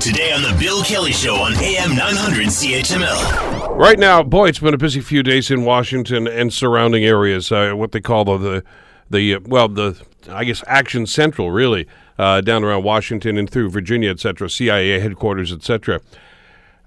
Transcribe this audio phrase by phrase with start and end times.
[0.00, 3.76] Today on The Bill Kelly Show on AM 900 CHML.
[3.76, 7.52] Right now, boy, it's been a busy few days in Washington and surrounding areas.
[7.52, 8.64] Uh, what they call the, the,
[9.10, 10.00] the uh, well, the,
[10.30, 11.86] I guess, Action Central, really,
[12.18, 16.00] uh, down around Washington and through Virginia, etc., CIA headquarters, etc.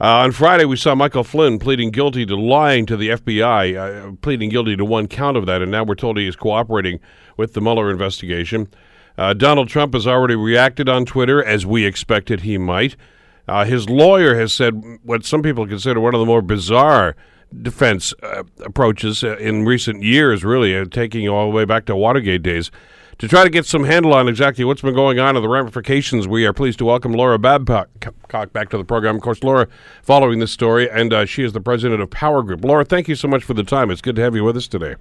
[0.02, 4.16] Uh, on Friday, we saw Michael Flynn pleading guilty to lying to the FBI, uh,
[4.24, 7.00] pleading guilty to one count of that, and now we're told he is cooperating
[7.38, 8.70] with the Mueller investigation.
[9.18, 12.96] Uh, Donald Trump has already reacted on Twitter, as we expected he might.
[13.48, 17.16] Uh, his lawyer has said what some people consider one of the more bizarre
[17.62, 21.96] defense uh, approaches uh, in recent years, really, uh, taking all the way back to
[21.96, 22.72] Watergate days.
[23.20, 26.28] To try to get some handle on exactly what's been going on and the ramifications,
[26.28, 27.90] we are pleased to welcome Laura Babcock
[28.52, 29.16] back to the program.
[29.16, 29.68] Of course, Laura,
[30.02, 32.66] following this story, and uh, she is the president of Power Group.
[32.66, 33.92] Laura, thank you so much for the time.
[33.92, 34.96] It's good to have you with us today.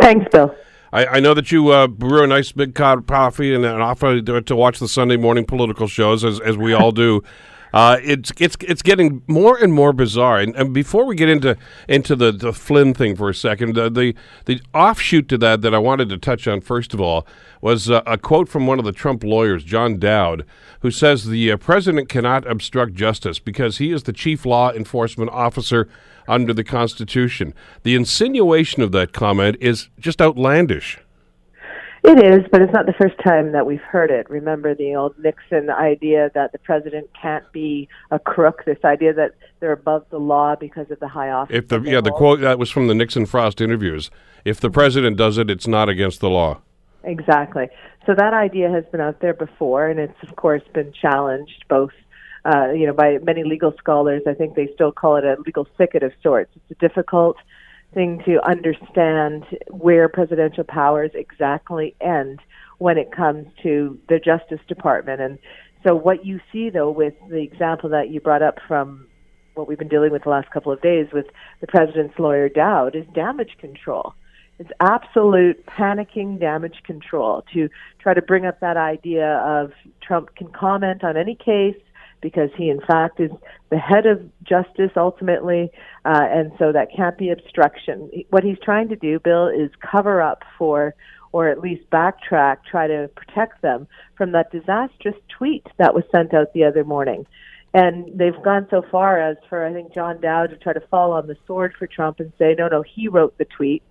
[0.00, 0.54] Thanks, Bill.
[0.92, 3.82] I, I know that you uh, brew a nice big cup of coffee and, and
[3.82, 7.22] offer to watch the Sunday morning political shows, as, as we all do.
[7.76, 10.38] Uh, it's it's it's getting more and more bizarre.
[10.38, 13.90] And, and before we get into into the, the Flynn thing for a second, the,
[13.90, 14.14] the,
[14.46, 17.26] the offshoot to that that I wanted to touch on first of all
[17.60, 20.46] was uh, a quote from one of the Trump lawyers, John Dowd,
[20.80, 25.30] who says the uh, president cannot obstruct justice because he is the chief law enforcement
[25.30, 25.86] officer
[26.26, 27.52] under the Constitution.
[27.82, 30.98] The insinuation of that comment is just outlandish.
[32.06, 34.30] It is, but it's not the first time that we've heard it.
[34.30, 38.64] Remember the old Nixon idea that the president can't be a crook.
[38.64, 41.56] This idea that they're above the law because of the high office.
[41.56, 44.08] If the yeah, the quote that was from the Nixon Frost interviews.
[44.44, 46.60] If the president does it, it's not against the law.
[47.02, 47.66] Exactly.
[48.06, 51.90] So that idea has been out there before, and it's of course been challenged both.
[52.44, 55.66] Uh, you know, by many legal scholars, I think they still call it a legal
[55.76, 56.52] thicket of sorts.
[56.54, 57.36] It's a difficult
[57.96, 62.40] thing to understand where presidential powers exactly end
[62.76, 65.22] when it comes to the Justice Department.
[65.22, 65.38] And
[65.82, 69.06] so, what you see, though, with the example that you brought up from
[69.54, 71.24] what we've been dealing with the last couple of days with
[71.62, 74.12] the president's lawyer Dowd, is damage control.
[74.58, 79.72] It's absolute panicking damage control to try to bring up that idea of
[80.02, 81.76] Trump can comment on any case
[82.20, 83.30] because he, in fact, is
[83.70, 85.70] the head of justice ultimately,
[86.04, 88.10] uh, and so that can't be obstruction.
[88.30, 90.94] What he's trying to do, Bill, is cover up for,
[91.32, 96.32] or at least backtrack, try to protect them from that disastrous tweet that was sent
[96.34, 97.26] out the other morning.
[97.74, 101.12] And they've gone so far as for, I think, John Dowd to try to fall
[101.12, 103.82] on the sword for Trump and say, no, no, he wrote the tweet.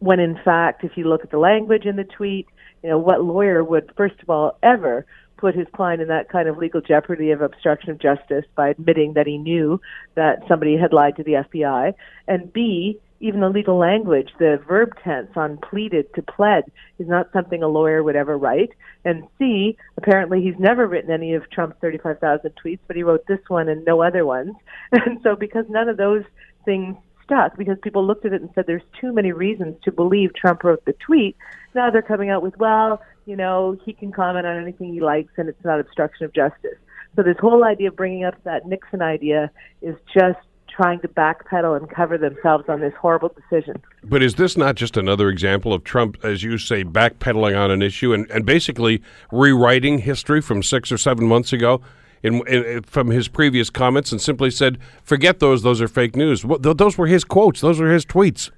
[0.00, 2.48] When in fact, if you look at the language in the tweet,
[2.82, 5.06] you know, what lawyer would, first of all, ever
[5.42, 9.14] put his client in that kind of legal jeopardy of obstruction of justice by admitting
[9.14, 9.80] that he knew
[10.14, 11.92] that somebody had lied to the FBI,
[12.28, 16.62] and B, even the legal language, the verb tense on pleaded to pled
[17.00, 18.70] is not something a lawyer would ever write.
[19.04, 23.40] And C, apparently he's never written any of Trump's 35,000 tweets, but he wrote this
[23.48, 24.54] one and no other ones.
[24.92, 26.22] And so because none of those
[26.64, 30.34] things stuck, because people looked at it and said there's too many reasons to believe
[30.34, 31.36] Trump wrote the tweet,
[31.74, 35.32] now they're coming out with, well, you know, he can comment on anything he likes
[35.36, 36.78] and it's not obstruction of justice.
[37.16, 39.50] So this whole idea of bringing up that Nixon idea
[39.80, 40.38] is just
[40.68, 43.82] trying to backpedal and cover themselves on this horrible decision.
[44.02, 47.82] But is this not just another example of Trump, as you say, backpedaling on an
[47.82, 51.82] issue and, and basically rewriting history from six or seven months ago?
[52.22, 56.42] In, in, from his previous comments and simply said, "Forget those; those are fake news."
[56.42, 58.50] Th- those were his quotes; those were his tweets.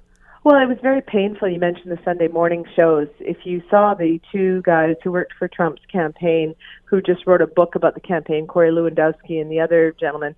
[0.44, 1.48] Well, it was very painful.
[1.48, 3.08] You mentioned the Sunday morning shows.
[3.19, 6.54] If you saw the two guys who worked for Trump's campaign,
[6.84, 10.36] who just wrote a book about the campaign, Corey Lewandowski and the other gentleman,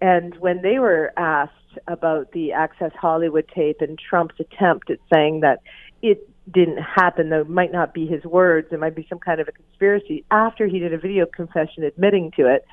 [0.00, 1.52] and when they were asked
[1.86, 5.60] about the Access Hollywood tape and Trump's attempt at saying that
[6.02, 9.40] it didn't happen, though it might not be his words, it might be some kind
[9.40, 12.64] of a conspiracy, after he did a video confession admitting to it,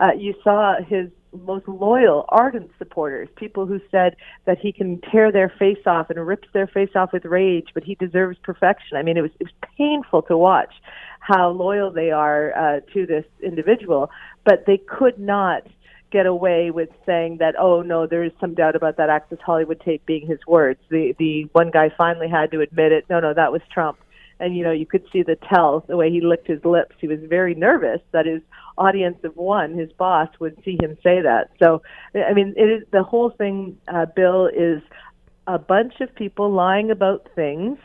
[0.00, 5.30] uh, you saw his most loyal, ardent supporters, people who said that he can tear
[5.30, 8.96] their face off and rips their face off with rage, but he deserves perfection.
[8.96, 10.72] I mean, it was it was painful to watch
[11.20, 14.10] how loyal they are uh, to this individual,
[14.44, 15.62] but they could not
[16.10, 19.80] get away with saying that oh no there is some doubt about that access hollywood
[19.80, 20.80] tape being his words.
[20.90, 23.06] The the one guy finally had to admit it.
[23.08, 23.98] No no that was trump.
[24.38, 26.96] And you know you could see the tell the way he licked his lips.
[26.98, 28.42] He was very nervous that his
[28.78, 31.50] audience of one his boss would see him say that.
[31.62, 31.82] So
[32.14, 34.82] i mean it is the whole thing uh, bill is
[35.46, 37.78] a bunch of people lying about things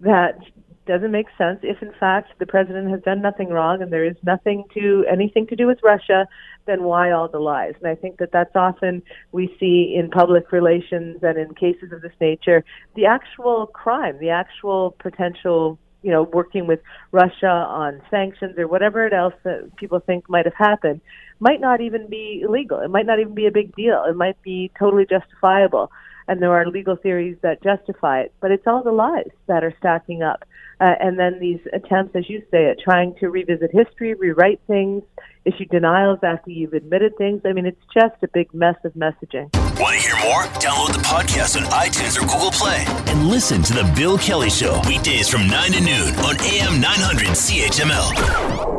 [0.00, 0.38] that
[0.86, 4.16] doesn't make sense if in fact the president has done nothing wrong and there is
[4.22, 6.26] nothing to anything to do with Russia
[6.66, 9.02] then why all the lies and i think that that's often
[9.32, 12.64] we see in public relations and in cases of this nature
[12.94, 16.80] the actual crime the actual potential you know, working with
[17.12, 21.00] Russia on sanctions or whatever else that people think might have happened
[21.40, 22.80] might not even be illegal.
[22.80, 24.04] It might not even be a big deal.
[24.08, 25.90] It might be totally justifiable.
[26.28, 28.32] And there are legal theories that justify it.
[28.40, 30.44] But it's all the lies that are stacking up.
[30.82, 35.04] Uh, and then these attempts, as you say, at trying to revisit history, rewrite things,
[35.44, 37.40] issue denials after you've admitted things.
[37.44, 39.48] I mean, it's just a big mess of messaging.
[39.80, 40.42] Want to hear more?
[40.58, 44.80] Download the podcast on iTunes or Google Play and listen to The Bill Kelly Show
[44.88, 48.71] weekdays from 9 to noon on AM 900 CHML.